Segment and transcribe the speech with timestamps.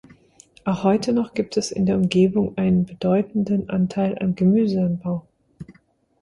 [0.65, 5.27] Auch heute noch gibt es in der Umgebung einen bedeutenden Anteil an Gemüseanbau.